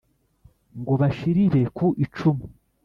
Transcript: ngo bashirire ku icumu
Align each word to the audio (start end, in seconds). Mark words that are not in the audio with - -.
ngo 0.79 0.93
bashirire 1.01 1.61
ku 1.77 1.87
icumu 2.03 2.45